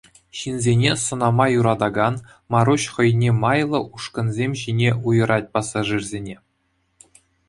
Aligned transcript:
Ҫынсене 0.37 0.91
сӑнама 1.05 1.45
юратакан 1.59 2.15
Маруҫ 2.55 2.83
хӑйне 2.93 3.29
майлӑ 3.43 3.79
ушкӑнсем 3.97 4.51
ҫине 4.63 4.91
уйӑрать 5.11 5.51
пассажирсене. 5.59 6.35